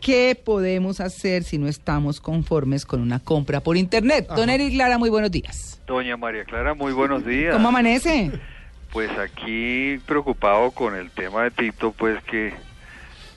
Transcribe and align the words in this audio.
¿Qué 0.00 0.34
podemos 0.34 1.00
hacer 1.00 1.44
si 1.44 1.58
no 1.58 1.68
estamos 1.68 2.20
conformes 2.20 2.86
con 2.86 3.00
una 3.00 3.20
compra 3.20 3.60
por 3.60 3.76
internet? 3.76 4.26
Don 4.34 4.48
Eric 4.48 4.74
Lara, 4.74 4.96
muy 4.96 5.10
buenos 5.10 5.30
días. 5.30 5.82
Doña 5.86 6.16
María 6.16 6.44
Clara, 6.44 6.72
muy 6.72 6.92
buenos 6.92 7.24
días. 7.26 7.52
¿Cómo 7.52 7.68
amanece? 7.68 8.30
Pues 8.92 9.10
aquí 9.18 9.98
preocupado 10.06 10.70
con 10.70 10.94
el 10.96 11.10
tema 11.10 11.44
de 11.44 11.50
Tito, 11.50 11.92
pues 11.92 12.22
que, 12.24 12.54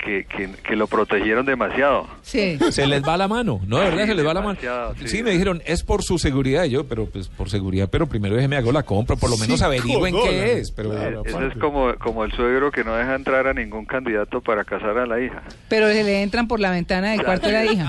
que, 0.04 0.26
que, 0.26 0.50
que 0.68 0.76
lo 0.76 0.88
protegieron 0.88 1.46
demasiado. 1.46 2.08
Sí. 2.22 2.58
Se 2.72 2.86
les 2.88 3.04
va 3.04 3.18
la 3.18 3.28
mano, 3.28 3.62
¿no? 3.68 3.78
De 3.80 3.86
verdad 3.86 4.04
Sí, 4.04 4.08
se 4.10 4.16
les 4.16 4.26
va 4.26 4.34
la 4.34 4.42
mano. 4.42 4.60
Sí, 5.00 5.08
sí. 5.08 5.24
me 5.24 5.32
dijeron, 5.32 5.62
es 5.66 5.84
por 5.84 6.04
su 6.04 6.18
seguridad. 6.18 6.66
Y 6.66 6.72
yo, 6.72 6.88
pero 6.88 7.06
pues 7.06 7.28
por 7.30 7.50
seguridad, 7.50 7.90
pero 7.92 8.08
primero 8.08 8.36
déjeme 8.36 8.58
hago 8.58 8.72
la 8.72 8.84
compra, 8.84 9.16
por 9.16 9.30
lo 9.30 9.38
menos 9.38 9.60
Cinco 9.60 9.66
averigüen 9.66 10.16
qué 10.24 10.60
es. 10.60 10.72
Pero 10.72 10.92
Claro, 10.92 11.24
Eso 11.26 11.42
es 11.46 11.58
como, 11.58 11.96
como 11.96 12.24
el 12.24 12.32
suegro 12.34 12.72
que 12.72 12.84
no 12.84 12.96
deja 12.96 13.16
entrar 13.16 13.48
a 13.48 13.54
ningún 13.54 13.86
candidato 13.86 14.42
para 14.42 14.64
casar 14.66 14.98
a 14.98 15.06
la 15.06 15.20
hija. 15.22 15.42
Pero 15.70 15.88
se 15.88 16.04
le 16.04 16.22
entran 16.22 16.48
por 16.48 16.60
la 16.60 16.72
ventana 16.72 17.12
del 17.12 17.24
cuarto 17.24 17.48
de 17.48 17.54
la 17.54 17.66
hija. 17.66 17.88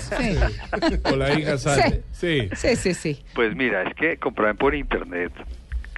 Sí. 0.00 0.36
O 1.12 1.16
la 1.16 1.38
hija 1.38 1.58
sale. 1.58 2.02
Sí. 2.12 2.48
Sí, 2.54 2.76
sí, 2.76 2.94
sí. 2.94 3.22
Pues 3.34 3.54
mira, 3.54 3.82
es 3.88 3.94
que 3.94 4.16
comprar 4.16 4.54
por 4.56 4.74
internet 4.74 5.32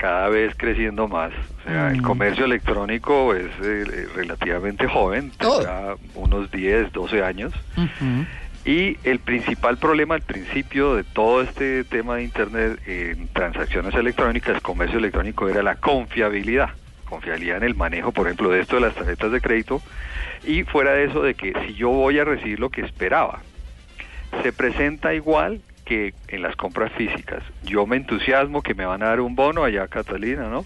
cada 0.02 0.28
vez 0.30 0.52
creciendo 0.56 1.06
más. 1.06 1.30
O 1.60 1.62
sea, 1.62 1.92
el 1.92 2.02
comercio 2.02 2.44
electrónico 2.44 3.36
es 3.36 3.46
eh, 3.62 4.08
relativamente 4.16 4.88
joven, 4.88 5.30
tendrá 5.38 5.94
unos 6.16 6.50
10, 6.50 6.90
12 6.90 7.22
años. 7.22 7.52
Y 8.64 8.98
el 9.04 9.20
principal 9.20 9.76
problema 9.78 10.16
al 10.16 10.22
principio 10.22 10.96
de 10.96 11.04
todo 11.04 11.40
este 11.40 11.84
tema 11.84 12.16
de 12.16 12.24
Internet 12.24 12.80
en 12.84 13.28
transacciones 13.28 13.94
electrónicas, 13.94 14.60
comercio 14.60 14.98
electrónico, 14.98 15.48
era 15.48 15.62
la 15.62 15.76
confiabilidad. 15.76 16.70
Confiabilidad 17.08 17.58
en 17.58 17.62
el 17.62 17.76
manejo, 17.76 18.10
por 18.10 18.26
ejemplo, 18.26 18.50
de 18.50 18.60
esto 18.60 18.74
de 18.74 18.82
las 18.82 18.96
tarjetas 18.96 19.30
de 19.30 19.40
crédito. 19.40 19.80
Y 20.44 20.64
fuera 20.64 20.94
de 20.94 21.04
eso, 21.04 21.22
de 21.22 21.34
que 21.34 21.52
si 21.64 21.74
yo 21.74 21.90
voy 21.90 22.18
a 22.18 22.24
recibir 22.24 22.58
lo 22.58 22.70
que 22.70 22.80
esperaba, 22.80 23.38
se 24.42 24.52
presenta 24.52 25.14
igual 25.14 25.60
que 25.84 26.14
en 26.28 26.42
las 26.42 26.54
compras 26.56 26.92
físicas. 26.92 27.42
Yo 27.62 27.86
me 27.86 27.96
entusiasmo 27.96 28.62
que 28.62 28.74
me 28.74 28.86
van 28.86 29.02
a 29.02 29.06
dar 29.08 29.20
un 29.20 29.34
bono 29.34 29.64
allá, 29.64 29.88
Catalina, 29.88 30.48
¿no? 30.48 30.64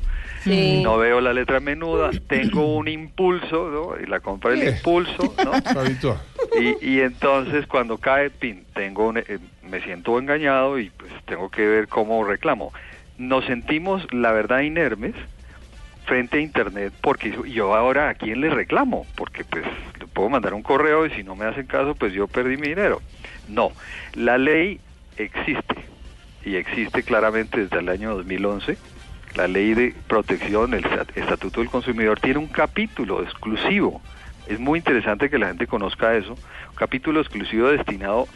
No 0.83 0.98
veo 0.98 1.20
la 1.20 1.33
letra 1.33 1.59
menuda, 1.61 2.11
tengo 2.28 2.77
un 2.77 2.86
impulso, 2.89 3.70
¿no? 3.70 4.00
Y 4.00 4.06
la 4.06 4.20
compra 4.20 4.50
del 4.50 4.62
impulso, 4.77 5.34
¿no? 5.42 5.53
Y, 6.55 6.77
y 6.81 7.00
entonces 7.00 7.67
cuando 7.67 7.98
cae, 7.98 8.31
pin, 8.31 8.67
tengo 8.75 9.09
un- 9.09 9.19
eh, 9.19 9.39
me 9.62 9.83
siento 9.83 10.19
engañado 10.19 10.78
y 10.78 10.91
pues 10.91 11.12
tengo 11.25 11.50
que 11.50 11.67
ver 11.67 11.89
cómo 11.89 12.22
reclamo. 12.25 12.72
Nos 13.19 13.44
sentimos, 13.47 14.06
la 14.12 14.33
verdad, 14.33 14.61
inermes 14.61 15.14
frente 16.05 16.39
a 16.39 16.41
Internet 16.41 16.94
porque 17.00 17.37
yo 17.48 17.75
ahora 17.75 18.09
a 18.11 18.14
quién 18.14 18.41
le 18.41 18.50
reclamo, 18.50 19.06
porque 19.17 19.44
pues 19.44 19.64
le 19.98 20.06
puedo 20.06 20.28
mandar 20.28 20.55
un 20.55 20.62
correo 20.62 21.05
y 21.06 21.11
si 21.11 21.22
no 21.25 21.34
me 21.34 21.47
hacen 21.47 21.67
caso, 21.67 21.94
pues 21.97 22.12
yo 22.12 22.28
perdí 22.28 22.56
mi 22.56 22.69
dinero. 22.69 23.03
No, 23.48 23.72
la 24.14 24.39
ley 24.39 24.81
existe 25.17 25.75
y 26.45 26.56
existe 26.56 27.03
claramente 27.03 27.61
desde 27.61 27.78
el 27.78 27.89
año 27.89 28.14
2011. 28.17 28.77
La 29.34 29.49
ley 29.49 29.75
de 29.75 29.94
protección, 30.06 30.72
el 30.75 30.84
Stat- 30.84 31.16
Estatuto 31.16 31.60
del 31.60 31.69
Consumidor, 31.71 32.21
tiene 32.21 32.38
un 32.38 32.47
capítulo 32.47 33.22
exclusivo. 33.22 34.00
Es 34.47 34.59
muy 34.59 34.78
interesante 34.78 35.28
que 35.28 35.38
la 35.38 35.49
gente 35.49 35.66
conozca 35.66 36.15
eso. 36.15 36.38
Capítulo 36.76 37.21
exclusivo 37.21 37.69
destinado 37.69 38.28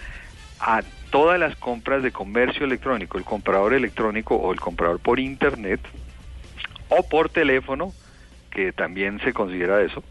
a 0.58 0.82
todas 1.10 1.38
las 1.40 1.56
compras 1.56 2.02
de 2.02 2.12
comercio 2.12 2.66
electrónico, 2.66 3.16
el 3.16 3.24
comprador 3.24 3.72
electrónico 3.74 4.34
o 4.36 4.52
el 4.52 4.60
comprador 4.60 4.98
por 5.00 5.18
Internet 5.18 5.80
o 6.88 7.08
por 7.08 7.28
teléfono, 7.30 7.92
que 8.50 8.72
también 8.72 9.20
se 9.20 9.32
considera 9.32 9.80
eso. 9.82 10.02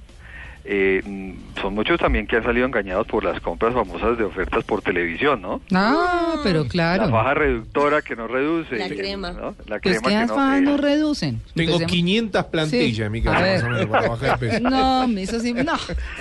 Eh, 0.65 1.01
mm, 1.05 1.59
son 1.61 1.73
muchos 1.73 1.99
también 1.99 2.27
que 2.27 2.35
han 2.35 2.43
salido 2.43 2.65
engañados 2.65 3.07
por 3.07 3.23
las 3.23 3.39
compras 3.41 3.73
famosas 3.73 4.17
de 4.17 4.23
ofertas 4.23 4.63
por 4.65 4.81
televisión, 4.81 5.41
¿no? 5.41 5.61
Ah, 5.73 6.35
pero 6.43 6.63
La 6.63 6.69
claro. 6.69 7.09
faja 7.09 7.33
reductora 7.33 8.01
que 8.01 8.15
no 8.15 8.27
reduce. 8.27 8.75
La 8.77 8.87
crema. 8.89 9.31
¿no? 9.31 9.55
La 9.67 9.79
Pues 9.79 9.99
crema 9.99 10.01
que 10.01 10.09
que 10.09 10.15
las 10.15 10.27
fajas 10.29 10.61
no... 10.61 10.71
no 10.71 10.77
reducen. 10.77 11.41
Tengo 11.55 11.71
Empecemos. 11.73 11.91
500 11.91 12.45
plantillas 12.45 12.95
Sí. 12.95 13.01
en 13.03 13.11
mi 13.11 13.19
A 13.19 13.23
casa, 13.23 13.41
ver. 13.41 13.63
más 13.63 13.63
o 13.63 13.73
menos, 13.73 13.87
para 13.87 14.09
bajar 14.09 14.39
de 14.39 14.47
peso. 14.49 14.59
No, 14.69 15.03
eso 15.19 15.39
sí, 15.39 15.53
no. 15.53 15.73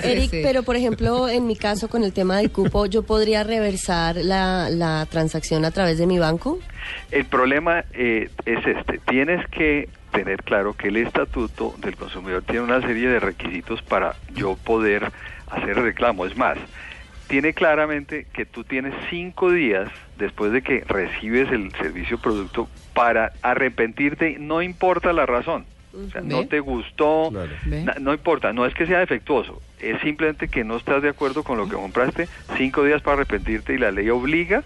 Eric, 0.03 0.31
Sí. 0.31 0.41
pero 0.43 0.63
por 0.63 0.77
ejemplo, 0.77 1.29
en 1.29 1.47
mi 1.47 1.57
caso 1.57 1.89
con 1.89 2.05
el 2.05 2.13
tema 2.13 2.37
del 2.39 2.51
cupo, 2.51 2.87
¿yo 2.87 3.03
podría 3.03 3.45
reversar 3.45 4.17
la, 4.17 4.71
la 4.71 5.07
transacción 5.11 5.65
a 5.65 5.71
través 5.71 5.99
de 5.99 6.07
mi 6.07 6.19
banco? 6.19 6.59
El 7.11 7.25
problema 7.27 7.85
eh, 7.93 8.31
es 8.47 8.67
este. 8.67 8.99
Tienes 9.09 9.47
que 9.49 9.89
tener 10.13 10.43
claro 10.43 10.75
que 10.75 10.89
el 10.89 10.97
estatuto 10.97 11.75
del 11.79 11.97
consumidor 11.97 12.43
tiene 12.43 12.63
una 12.63 12.81
serie 12.81 13.09
de 13.09 13.21
requisitos 13.21 13.83
para 13.83 14.15
yo 14.35 14.57
poder 14.57 15.11
hacer 15.51 15.77
reclamo. 15.77 16.27
Es 16.27 16.37
más, 16.37 16.59
tiene 17.29 17.53
claramente 17.55 18.27
que 18.33 18.47
tú 18.47 18.65
tienes 18.65 18.95
cinco 19.11 19.51
días 19.51 19.91
después 20.17 20.53
de 20.53 20.63
que 20.63 20.83
recibes 20.87 21.51
el 21.53 21.73
servicio 21.73 22.17
o 22.17 22.21
producto 22.21 22.69
para 22.95 23.33
arrepentirte, 23.43 24.37
no 24.39 24.63
importa 24.63 25.13
la 25.13 25.27
razón. 25.27 25.67
O 25.95 26.11
sea, 26.11 26.21
no 26.21 26.47
te 26.47 26.61
gustó, 26.61 27.29
Claro. 27.31 27.51
¿Ve? 27.65 27.83
na- 27.83 27.97
no 27.99 28.13
importa, 28.13 28.53
no 28.53 28.67
es 28.67 28.75
que 28.75 28.87
sea 28.87 28.99
defectuoso, 28.99 29.63
es 29.81 29.99
simplemente 30.01 30.49
que 30.49 30.63
no 30.65 30.77
estás 30.77 31.03
de 31.03 31.09
acuerdo 31.09 31.43
con 31.43 31.57
lo 31.59 31.67
que 31.69 31.75
compraste, 31.77 32.29
cinco 32.57 32.85
días 32.85 33.01
para 33.03 33.15
arrepentirte 33.17 33.73
y 33.75 33.79
la 33.79 33.91
ley 33.91 34.09
obliga 34.11 34.65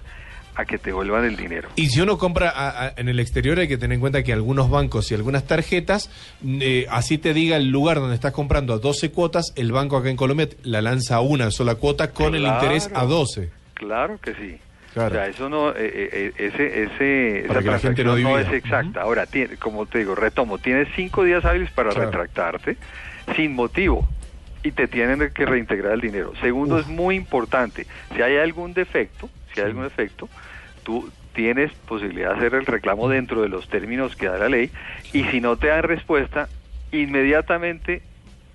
a 0.55 0.65
que 0.65 0.77
te 0.79 0.87
devuelvan 0.91 1.25
el 1.25 1.37
dinero. 1.37 1.69
Y 1.77 1.87
si 1.89 2.01
uno 2.01 2.19
compra 2.19 2.51
a- 2.51 2.87
a- 2.87 2.93
en 2.97 3.09
el 3.09 3.19
exterior 3.21 3.59
hay 3.59 3.69
que 3.69 3.79
tener 3.79 3.95
en 3.95 4.01
cuenta 4.01 4.23
que 4.23 4.33
algunos 4.33 4.69
bancos 4.71 5.11
y 5.11 5.15
algunas 5.15 5.47
tarjetas, 5.47 6.11
eh, 6.45 6.87
así 6.91 7.17
te 7.19 7.33
diga 7.33 7.57
el 7.57 7.69
lugar 7.71 7.99
donde 8.01 8.15
estás 8.15 8.33
comprando 8.33 8.75
a 8.75 8.79
12 8.79 9.11
cuotas, 9.11 9.53
el 9.57 9.73
banco 9.73 9.97
acá 9.97 10.11
en 10.11 10.17
Colombia 10.17 10.49
la 10.65 10.83
lanza 10.83 11.17
a 11.17 11.21
una 11.21 11.51
sola 11.51 11.77
cuota 11.77 12.11
con 12.11 12.35
el 12.35 12.45
interés 12.47 12.91
a 12.95 13.05
12. 13.05 13.51
Claro 13.75 14.19
que 14.19 14.35
sí. 14.35 14.57
Claro. 14.93 15.15
O 15.15 15.19
sea, 15.19 15.27
eso 15.27 15.49
no, 15.49 15.71
eh, 15.71 15.75
eh, 15.79 16.33
ese, 16.37 16.83
ese, 16.83 17.49
Para 17.49 17.61
esa 17.61 17.69
transacción 17.71 18.23
no 18.23 18.39
es 18.39 18.53
exacta. 18.53 19.01
Ahora, 19.01 19.25
tiene, 19.25 19.57
como 19.57 19.87
te 19.87 20.01
digo, 20.01 20.15
retomo, 20.15 20.59
tienes 20.59 20.87
cinco 20.95 21.25
días 21.25 21.47
hábiles 21.47 21.71
para 21.71 21.91
Claro. 21.93 22.11
retractarte 22.11 22.77
sin 23.34 23.55
motivo 23.55 24.07
y 24.63 24.73
te 24.73 24.87
tienen 24.89 25.31
que 25.34 25.47
reintegrar 25.47 25.95
el 25.95 26.03
dinero. 26.03 26.34
Segundo, 26.43 26.79
es 26.79 26.87
muy 26.89 27.17
importante, 27.17 27.87
si 28.15 28.21
hay 28.21 28.37
algún 28.37 28.75
defecto, 28.75 29.31
si 29.55 29.61
hay 29.61 29.67
algún 29.67 29.85
defecto, 29.85 30.29
tú 30.83 31.11
tienes 31.35 31.73
posibilidad 31.73 32.31
de 32.31 32.37
hacer 32.37 32.55
el 32.55 32.67
reclamo 32.67 33.09
dentro 33.09 33.43
de 33.43 33.49
los 33.49 33.69
términos 33.69 34.17
que 34.17 34.27
da 34.27 34.39
la 34.39 34.49
ley 34.49 34.71
y 35.13 35.25
si 35.25 35.41
no 35.41 35.57
te 35.57 35.69
dan 35.69 35.83
respuesta, 35.83 36.49
inmediatamente 36.91 38.03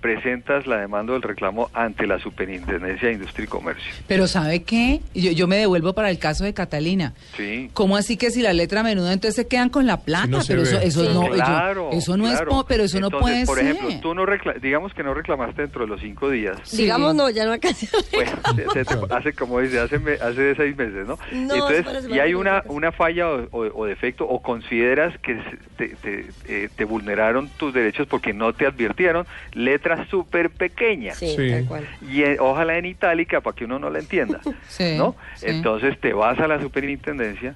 presentas 0.02 0.68
la 0.68 0.78
demanda 0.78 1.14
del 1.14 1.22
reclamo 1.22 1.70
ante 1.74 2.06
la 2.08 2.20
Superintendencia 2.20 3.08
de 3.08 3.16
Industria 3.16 3.46
y 3.46 3.48
Comercio. 3.48 3.92
Pero 4.08 4.28
¿sabe 4.28 4.64
qué? 4.64 5.02
Yo, 5.14 5.32
yo 5.32 5.48
me 5.48 5.58
devuelvo 5.58 5.94
para 5.94 6.10
el 6.10 6.20
caso 6.20 6.44
de 6.44 6.54
Catalina. 6.54 7.14
Sí. 7.36 7.70
¿Cómo 7.74 7.98
así 7.98 8.16
que 8.18 8.30
si 8.32 8.42
la 8.42 8.54
letra 8.54 8.84
menuda 8.84 9.12
entonces 9.14 9.36
se 9.36 9.48
quedan 9.48 9.70
con 9.70 9.88
la 9.88 9.98
plata? 9.98 10.26
Si 10.26 10.32
no 10.32 10.42
se 10.42 10.54
pero 10.54 10.64
eso, 10.64 10.80
eso 10.80 11.02
Sí. 11.06 11.10
no, 11.14 11.28
yo- 11.28 11.34
claro, 11.34 11.90
eso 11.94 12.16
no 12.18 12.28
es, 12.28 12.34
claro. 12.42 12.66
pero 12.68 12.84
eso 12.84 13.00
no 13.00 13.10
puede 13.10 13.46
por 13.46 13.58
ser. 13.58 13.68
ejemplo, 13.68 14.00
tú 14.02 14.14
no 14.14 14.26
recla- 14.26 14.60
digamos 14.60 14.94
que 14.94 15.04
no 15.04 15.14
reclamaste 15.14 15.64
dentro 15.64 15.82
de 15.82 15.88
los 15.88 16.00
cinco 16.02 16.30
días. 16.30 16.58
Sí. 16.64 16.84
Digamos, 16.84 17.16
no, 17.16 17.30
ya 17.30 17.46
no 17.46 17.54
alcancé. 17.54 17.88
Pues, 18.12 18.30
se- 18.56 18.86
se 18.86 18.86
te- 18.86 19.14
hace 19.14 19.34
como 19.34 19.60
dice, 19.60 19.80
hace, 19.80 20.00
me- 20.00 20.14
hace 20.14 20.42
de 20.42 20.56
seis 20.56 20.78
meses, 20.78 21.08
¿no? 21.08 21.18
No, 21.32 21.54
Entonces, 21.56 22.08
y 22.10 22.20
hay 22.20 22.34
una, 22.34 22.64
una 22.68 22.92
falla 22.92 23.30
o, 23.30 23.48
o- 23.52 23.82
o 23.82 23.86
defecto 23.86 24.28
o 24.28 24.42
consideras 24.42 25.18
que 25.20 25.40
te, 25.78 25.90
te, 25.90 26.26
eh, 26.48 26.70
te 26.76 26.86
vulneraron 26.86 27.50
tus 27.58 27.74
derechos 27.74 28.08
porque 28.08 28.34
no 28.34 28.54
te 28.54 28.66
advirtieron, 28.66 29.26
letra 29.54 29.87
súper 30.10 30.50
pequeña. 30.50 31.14
Sí, 31.14 31.34
Sí. 31.36 31.52
tal 31.52 31.66
cual. 31.66 31.88
Y 32.10 32.24
eh, 32.24 32.38
ojalá 32.40 32.78
en 32.78 32.86
itálica 32.86 33.42
para 33.42 33.56
que 33.56 33.66
uno 33.66 33.80
no 33.80 33.90
la 33.90 34.00
entienda, 34.00 34.40
Sí, 34.68 34.96
¿no? 34.98 35.16
sí. 35.36 35.46
Entonces 35.50 36.00
te 36.00 36.14
vas 36.14 36.38
a 36.40 36.48
la 36.48 36.60
superintendencia 36.62 37.56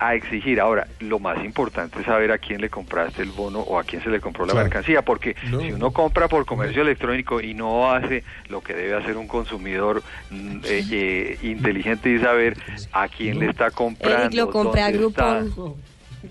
a 0.00 0.14
exigir. 0.14 0.60
Ahora, 0.60 0.86
lo 1.00 1.18
más 1.18 1.42
importante 1.44 1.98
es 2.00 2.04
saber 2.06 2.30
a 2.30 2.38
quién 2.38 2.60
le 2.60 2.68
compraste 2.68 3.22
el 3.22 3.30
bono 3.30 3.60
o 3.60 3.78
a 3.78 3.84
quién 3.84 4.02
se 4.02 4.10
le 4.10 4.20
compró 4.20 4.44
la 4.44 4.52
Claro. 4.52 4.66
mercancía, 4.66 5.02
porque 5.02 5.34
No. 5.50 5.60
si 5.60 5.72
uno 5.72 5.92
compra 5.92 6.28
por 6.28 6.44
comercio 6.44 6.82
electrónico 6.82 7.40
y 7.40 7.54
no 7.54 7.90
hace 7.90 8.22
lo 8.48 8.60
que 8.60 8.74
debe 8.74 8.94
hacer 8.96 9.16
un 9.16 9.26
consumidor 9.26 10.02
mm, 10.30 10.56
eh, 10.64 10.84
eh, 10.90 11.38
inteligente 11.42 12.10
y 12.10 12.18
saber 12.18 12.56
a 12.92 13.08
quién 13.08 13.38
le 13.38 13.46
está 13.46 13.70
comprando. 13.70 14.24
Eric, 14.26 14.34
lo 14.34 14.50
compré 14.50 14.82
a. 14.82 14.90
Groupon. 14.90 15.76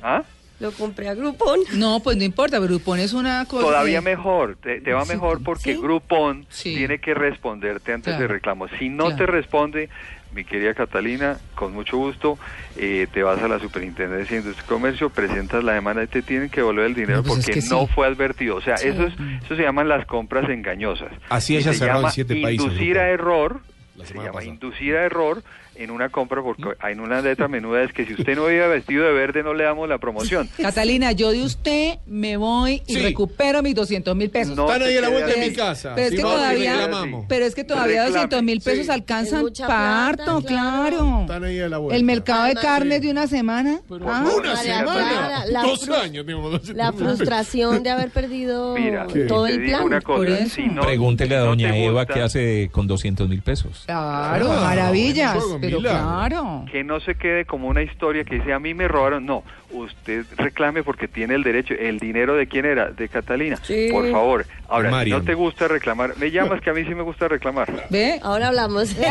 ¿Ah? 0.04 0.24
Lo 0.60 0.72
compré 0.72 1.08
a 1.10 1.14
Groupon. 1.14 1.60
No, 1.74 2.00
pues 2.00 2.18
no 2.18 2.24
importa, 2.24 2.58
Groupon 2.60 3.00
es 3.00 3.14
una 3.14 3.46
cosa... 3.46 3.64
Todavía 3.66 4.02
mejor, 4.02 4.56
te, 4.56 4.82
te 4.82 4.92
va 4.94 5.06
Sí, 5.06 5.12
mejor 5.14 5.44
porque 5.44 5.76
sí. 5.76 5.80
Groupon 5.82 6.46
Sí. 6.50 6.76
tiene 6.76 7.00
que 7.00 7.14
responderte 7.14 7.94
antes 7.94 8.14
Claro. 8.16 8.22
de 8.22 8.28
reclamo. 8.34 8.68
Si 8.80 8.90
no 8.90 9.06
Claro. 9.06 9.18
te 9.18 9.26
responde, 9.28 9.90
mi 10.34 10.44
querida 10.44 10.74
Catalina, 10.74 11.38
con 11.56 11.74
mucho 11.74 11.98
gusto, 11.98 12.40
eh, 12.76 13.06
te 13.14 13.22
vas 13.22 13.42
a 13.42 13.48
la 13.48 13.60
Superintendencia 13.60 14.36
de 14.36 14.42
Industria 14.42 14.66
y 14.66 14.70
Comercio, 14.70 15.10
presentas 15.12 15.64
la 15.64 15.74
demanda 15.74 16.04
y 16.04 16.08
te 16.08 16.22
tienen 16.24 16.50
que 16.50 16.62
devolver 16.62 16.86
el 16.86 16.96
dinero 16.96 17.18
No, 17.18 17.24
pues 17.24 17.40
es 17.40 17.46
porque 17.46 17.54
que 17.60 17.62
sí. 17.62 17.70
no 17.70 17.86
fue 17.88 18.08
advertido. 18.08 18.56
O 18.56 18.62
sea, 18.62 18.76
eso, 18.76 19.04
es, 19.06 19.14
eso 19.46 19.56
se 19.56 19.62
llaman 19.62 19.88
las 19.88 20.08
compras 20.08 20.50
engañosas. 20.50 21.12
Así 21.30 21.54
Y 21.54 21.58
ella 21.58 21.72
se 21.74 21.80
cerrado 21.80 22.00
en 22.00 22.02
llama 22.04 22.12
siete 22.12 22.42
países, 22.42 22.66
Inducir 22.66 22.98
a 22.98 23.10
error. 23.10 23.62
La 23.96 24.06
Se 24.06 24.14
llama 24.14 24.32
pasada. 24.34 24.46
inducir 24.54 24.96
a 24.96 25.06
error 25.06 25.42
en 25.78 25.92
una 25.92 26.10
compra 26.10 26.42
porque 26.42 26.64
hay 26.80 26.96
una 26.96 27.22
letra 27.22 27.48
menuda 27.48 27.84
es 27.84 27.94
que 27.94 28.06
si 28.06 28.14
usted 28.14 28.36
no 28.36 28.50
iba 28.52 28.68
vestido 28.68 29.06
de 29.06 29.14
verde 29.14 29.44
no 29.44 29.54
le 29.54 29.64
damos 29.64 29.88
la 29.88 29.98
promoción. 29.98 30.50
Catalina, 30.62 31.12
yo 31.12 31.32
de 31.32 31.44
usted 31.44 31.96
me 32.06 32.38
voy 32.38 32.82
y 32.88 32.96
Sí. 32.96 33.02
recupero 33.02 33.62
mis 33.62 33.76
200 33.76 34.16
mil 34.16 34.30
pesos. 34.30 34.56
No 34.56 34.66
Están 34.72 34.88
ahí 34.88 34.98
a 34.98 35.02
la 35.02 35.10
vuelta 35.10 35.34
de 35.34 35.50
mi 35.50 35.56
casa. 35.56 35.94
Pero 35.96 36.08
es 36.08 36.16
que 36.16 36.22
no, 36.22 36.30
todavía-. 36.32 36.90
Pero 37.28 37.46
es 37.46 37.56
que 37.56 37.64
todavía 37.64 38.04
Reclame. 38.06 38.10
200 38.12 38.44
mil 38.44 38.62
pesos 38.62 38.86
Sí. 38.86 38.92
alcanzan 38.92 39.46
parto, 39.68 40.42
plata, 40.42 40.48
claro. 40.48 41.22
Están 41.22 41.44
ahí 41.44 41.60
a 41.60 41.70
la 41.70 41.78
vuelta. 41.78 41.96
El 41.98 42.04
mercado 42.04 42.46
de 42.46 42.56
carnes 42.56 43.00
sí. 43.00 43.06
de 43.06 43.12
una 43.12 43.28
semana. 43.28 43.80
Ah, 44.06 44.26
Una 44.38 44.56
semana. 44.58 44.84
Clara, 45.10 45.46
la 45.48 45.62
Dos 45.62 45.90
años. 45.90 46.26
digamos, 46.26 46.70
La 46.70 46.92
frustración 46.94 47.84
de 47.84 47.90
haber 47.90 48.10
perdido 48.10 48.76
Mira, 48.76 49.08
todo 49.28 49.48
el 49.48 49.64
plan. 49.66 49.84
una 49.84 50.02
Por 50.02 50.26
cosa, 50.28 50.40
eso. 50.40 50.56
si 50.56 50.64
no- 50.68 50.82
Pregúntele 50.82 51.36
a 51.36 51.40
doña 51.42 51.76
Eva 51.78 52.06
qué 52.06 52.22
hace 52.22 52.70
con 52.72 52.88
200 52.88 53.28
mil 53.30 53.42
pesos. 53.42 53.84
Claro, 53.86 54.52
Ah, 54.52 54.62
maravillas. 54.62 55.38
Pero 55.68 55.78
milagro. 55.80 56.04
claro. 56.08 56.66
que 56.72 56.84
no 56.84 57.00
se 57.00 57.16
quede 57.16 57.46
como 57.46 57.68
una 57.68 57.82
historia 57.84 58.24
que 58.24 58.36
dice 58.36 58.54
a 58.54 58.60
mí 58.60 58.74
me 58.74 58.88
robaron. 58.88 59.26
No, 59.26 59.44
usted 59.72 60.26
reclame 60.38 60.84
porque 60.84 61.08
tiene 61.08 61.36
el 61.36 61.44
derecho. 61.44 61.74
¿El 61.74 62.00
dinero 62.00 62.36
de 62.36 62.48
quién 62.48 62.66
era? 62.66 62.92
De 62.92 63.08
Catalina. 63.10 63.58
Sí. 63.64 63.90
Por 63.92 64.10
favor. 64.12 64.46
Ahora, 64.68 64.90
Mariam. 64.92 65.20
no 65.20 65.26
te 65.26 65.34
gusta 65.34 65.68
reclamar, 65.68 66.18
me 66.18 66.32
llamas 66.32 66.62
que 66.62 66.70
a 66.70 66.74
mí 66.74 66.84
sí 66.86 66.94
me 66.96 67.04
gusta 67.04 67.28
reclamar. 67.28 67.86
¿Ve? 67.90 68.20
Ahora 68.24 68.48
hablamos. 68.50 68.96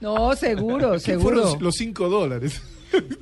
No, 0.00 0.34
seguro, 0.34 0.92
¿Qué 0.92 1.00
seguro. 1.00 1.42
fueron 1.42 1.62
los 1.62 1.76
cinco 1.76 2.08
dólares? 2.08 2.62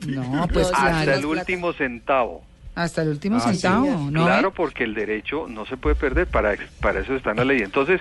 No, 0.07 0.47
pues 0.53 0.67
Hasta 0.73 1.03
claro. 1.03 1.15
el 1.19 1.25
último 1.25 1.73
centavo. 1.73 2.43
Hasta 2.79 3.03
el 3.03 3.09
último 3.09 3.37
Ah, 3.37 3.41
sí. 3.41 3.59
centavo, 3.59 4.09
¿no? 4.11 4.25
Claro, 4.25 4.53
porque 4.53 4.85
el 4.85 4.95
derecho 4.95 5.47
no 5.49 5.67
se 5.67 5.77
puede 5.77 5.97
perder, 5.97 6.29
para, 6.29 6.55
para 6.81 7.01
eso 7.01 7.17
está 7.17 7.33
en 7.33 7.39
la 7.39 7.45
ley. 7.45 7.61
Entonces, 7.63 8.01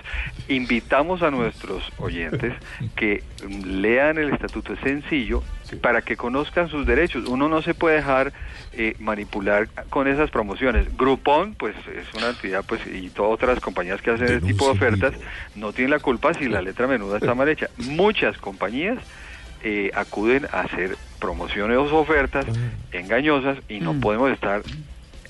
invitamos 0.49 1.21
a 1.23 1.31
nuestros 1.31 1.83
oyentes 1.97 2.53
que 2.95 3.23
lean 3.65 4.17
el 4.17 4.29
estatuto, 4.33 4.73
es 4.73 4.79
sencillo, 4.81 5.43
para 5.81 6.01
que 6.01 6.15
conozcan 6.15 6.69
sus 6.69 6.85
derechos. 6.85 7.25
Uno 7.27 7.49
no 7.49 7.61
se 7.61 7.73
puede 7.73 7.95
dejar 7.97 8.33
eh, 8.73 8.95
manipular 8.99 9.67
con 9.89 10.07
esas 10.07 10.29
promociones. 10.29 10.95
Groupon, 10.95 11.55
pues 11.55 11.75
es 11.95 12.13
una 12.15 12.29
entidad, 12.29 12.63
pues 12.67 12.81
y 12.85 13.09
todas 13.09 13.33
otras 13.33 13.59
compañías 13.59 14.01
que 14.01 14.11
hacen 14.11 14.27
ese 14.27 14.41
tipo 14.41 14.65
de 14.65 14.71
ofertas, 14.71 15.11
vivo. 15.13 15.23
no 15.55 15.73
tienen 15.73 15.91
la 15.91 15.99
culpa 15.99 16.33
si 16.35 16.47
la 16.47 16.61
letra 16.61 16.85
menuda 16.87 17.17
está 17.17 17.33
mal 17.35 17.49
hecha. 17.49 17.67
Muchas 17.77 18.37
compañías 18.37 18.99
eh, 19.63 19.91
acuden 19.95 20.45
a 20.51 20.61
hacer 20.61 20.97
promociones 21.19 21.77
o 21.77 21.97
ofertas 21.97 22.45
engañosas 22.91 23.57
y 23.67 23.79
no 23.79 23.93
Mm. 23.93 23.99
podemos 24.01 24.31
estar 24.31 24.61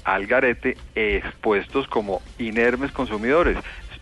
al 0.03 0.25
garete 0.27 0.77
expuestos 0.95 1.87
como 1.87 2.21
inermes 2.39 2.91
consumidores. 2.91 3.57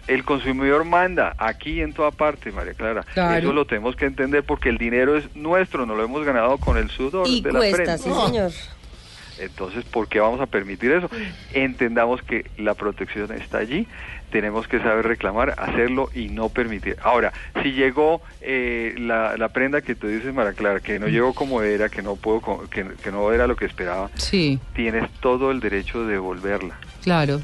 El 0.07 0.23
consumidor 0.23 0.85
manda 0.85 1.33
aquí 1.39 1.81
en 1.81 1.91
toda 1.93 2.11
parte, 2.11 2.51
María 2.51 2.73
Clara. 2.75 3.03
Claro. 3.15 3.39
Eso 3.39 3.53
lo 3.53 3.65
tenemos 3.65 3.95
que 3.95 4.05
entender 4.05 4.43
porque 4.43 4.69
el 4.69 4.77
dinero 4.77 5.17
es 5.17 5.35
nuestro, 5.35 5.87
no 5.87 5.95
lo 5.95 6.03
hemos 6.03 6.23
ganado 6.23 6.59
con 6.59 6.77
el 6.77 6.91
sudor 6.91 7.27
y 7.27 7.41
de 7.41 7.51
la 7.51 7.59
frente. 7.61 7.97
sí, 7.97 8.11
señor. 8.27 8.51
Entonces, 9.39 9.83
¿por 9.85 10.07
qué 10.07 10.19
vamos 10.19 10.39
a 10.41 10.45
permitir 10.45 10.91
eso? 10.91 11.09
Entendamos 11.53 12.21
que 12.21 12.49
la 12.57 12.73
protección 12.73 13.31
está 13.31 13.59
allí, 13.59 13.87
tenemos 14.31 14.67
que 14.67 14.79
saber 14.79 15.05
reclamar, 15.07 15.55
hacerlo 15.57 16.09
y 16.13 16.29
no 16.29 16.49
permitir. 16.49 16.97
Ahora, 17.01 17.31
si 17.61 17.71
llegó 17.73 18.21
eh, 18.41 18.95
la, 18.97 19.37
la 19.37 19.49
prenda 19.49 19.81
que 19.81 19.95
tú 19.95 20.07
dices, 20.07 20.33
Mara 20.33 20.53
Clara, 20.53 20.79
que 20.79 20.99
no 20.99 21.07
llegó 21.07 21.33
como 21.33 21.61
era, 21.61 21.89
que 21.89 22.01
no 22.01 22.15
puedo, 22.15 22.67
que, 22.69 22.85
que 23.03 23.11
no 23.11 23.31
era 23.31 23.47
lo 23.47 23.55
que 23.55 23.65
esperaba, 23.65 24.09
Sí, 24.15 24.59
tienes 24.75 25.09
todo 25.19 25.51
el 25.51 25.59
derecho 25.59 26.05
de 26.05 26.13
devolverla. 26.13 26.77
claro. 27.03 27.41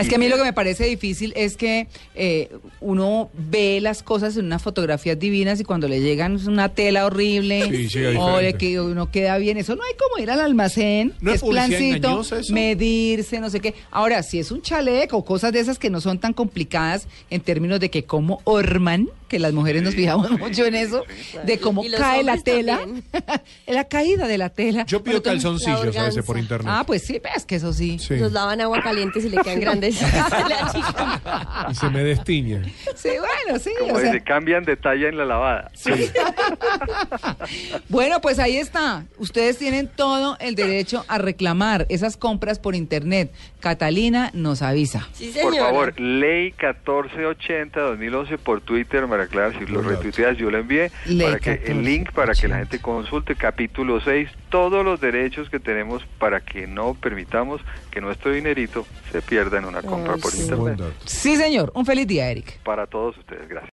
Es 0.00 0.08
que 0.08 0.14
a 0.16 0.18
mí 0.18 0.28
lo 0.28 0.36
que 0.36 0.42
me 0.42 0.52
parece 0.52 0.86
difícil 0.86 1.32
es 1.36 1.56
que 1.56 1.86
eh, 2.14 2.50
uno 2.80 3.30
ve 3.34 3.80
las 3.80 4.02
cosas 4.02 4.36
en 4.36 4.46
unas 4.46 4.62
fotografías 4.62 5.18
divinas 5.18 5.60
y 5.60 5.64
cuando 5.64 5.88
le 5.88 6.00
llegan 6.00 6.36
es 6.36 6.46
una 6.46 6.70
tela 6.70 7.06
horrible 7.06 7.68
Sí, 7.70 7.88
llega 7.88 8.20
o 8.20 8.40
le 8.40 8.54
que 8.54 8.80
uno 8.80 9.10
queda 9.10 9.38
bien, 9.38 9.56
eso 9.56 9.76
no 9.76 9.82
hay 9.82 9.92
como 9.94 10.22
ir 10.22 10.30
al 10.30 10.40
almacén, 10.40 11.14
¿No 11.20 11.32
es 11.32 11.42
plancito, 11.42 12.22
medirse, 12.50 13.40
no 13.40 13.50
sé 13.50 13.60
qué. 13.60 13.74
Ahora, 13.90 14.22
si 14.22 14.38
es 14.38 14.50
un 14.50 14.62
chaleco 14.62 15.18
o 15.18 15.24
cosas 15.24 15.52
de 15.52 15.60
esas 15.60 15.78
que 15.78 15.90
no 15.90 16.00
son 16.00 16.18
tan 16.18 16.32
complicadas 16.32 17.06
en 17.30 17.40
términos 17.40 17.80
de 17.80 17.90
que 17.90 18.04
cómo 18.04 18.40
orman, 18.44 19.08
que 19.30 19.38
las 19.38 19.52
mujeres 19.52 19.82
nos 19.82 19.92
Sí, 19.94 20.00
fijamos 20.00 20.28
sí, 20.30 20.36
mucho 20.36 20.66
en 20.66 20.74
eso, 20.74 21.04
sí. 21.08 21.38
de 21.44 21.58
cómo 21.58 21.82
cae 21.96 22.24
la 22.24 22.36
tela, 22.36 22.80
la 23.66 23.84
caída 23.84 24.26
de 24.26 24.36
la 24.36 24.48
tela. 24.50 24.84
Yo 24.86 25.02
pido 25.02 25.22
calzoncillos 25.22 25.96
a 25.96 26.04
veces 26.06 26.24
por 26.24 26.36
internet. 26.36 26.66
Ah, 26.68 26.82
pues 26.84 27.02
sí, 27.02 27.20
ves 27.22 27.46
que 27.46 27.54
eso 27.54 27.72
sí. 27.72 27.98
Sí. 27.98 28.16
Los 28.16 28.32
lavan 28.32 28.60
agua 28.60 28.82
caliente 28.82 29.20
y 29.20 29.28
le 29.28 29.38
quedan 29.38 29.60
grandes. 29.60 30.02
La 30.50 30.72
chica. 30.72 31.68
Y 31.70 31.74
se 31.76 31.88
me 31.90 32.02
destiña. 32.02 32.62
Sí, 32.96 33.10
bueno, 33.10 33.58
sí. 33.60 33.70
Como 33.78 33.94
o 33.94 34.00
sea, 34.00 34.10
dice, 34.12 34.24
cambian 34.24 34.64
de 34.64 34.76
talla 34.76 35.08
en 35.08 35.16
la 35.16 35.24
lavada. 35.24 35.70
bueno, 37.88 38.20
pues 38.20 38.38
ahí 38.38 38.56
está. 38.56 39.04
Ustedes 39.18 39.58
tienen 39.58 39.88
todo 39.88 40.36
el 40.40 40.56
derecho 40.56 41.04
a 41.06 41.18
reclamar 41.18 41.86
esas 41.88 42.16
compras 42.16 42.58
por 42.58 42.74
internet. 42.74 43.32
Catalina 43.60 44.30
nos 44.34 44.62
avisa. 44.62 45.08
Sí, 45.12 45.32
Por 45.40 45.54
favor, 45.56 46.00
ley 46.00 46.52
1480-2011 46.52 48.38
por 48.38 48.60
Twitter, 48.60 49.06
María 49.06 49.19
Clara, 49.26 49.52
si 49.58 49.66
lo 49.66 49.82
retuiteas, 49.82 50.36
yo 50.36 50.50
lo 50.50 50.58
envié, 50.58 50.90
para 51.20 51.38
que 51.38 51.62
el 51.66 51.82
link 51.82 52.12
para 52.12 52.34
que 52.34 52.48
la 52.48 52.56
1480. 52.56 52.58
gente 52.58 52.78
consulte 52.80 53.34
capítulo 53.36 54.00
6, 54.00 54.28
todos 54.48 54.84
los 54.84 55.00
derechos 55.00 55.48
que 55.50 55.60
tenemos 55.60 56.04
para 56.18 56.40
que 56.40 56.66
no 56.66 56.94
permitamos 56.94 57.60
que 57.90 58.00
nuestro 58.00 58.32
dinerito 58.32 58.86
se 59.12 59.20
pierda 59.22 59.58
en 59.58 59.64
una 59.64 59.82
compra 59.82 60.14
Ay, 60.14 60.20
por 60.20 60.32
sí. 60.32 60.42
internet. 60.42 60.80
Sí, 61.04 61.36
señor. 61.36 61.70
Un 61.74 61.84
feliz 61.84 62.06
día, 62.06 62.30
Eric. 62.30 62.58
Para 62.62 62.86
todos 62.86 63.16
ustedes, 63.18 63.48
gracias. 63.48 63.68